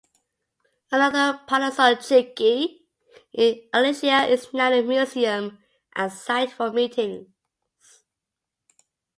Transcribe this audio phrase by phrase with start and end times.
[0.91, 2.87] Another Palazzo Chigi
[3.33, 5.59] in Ariccia is now a museum
[5.95, 7.27] and site for meetings.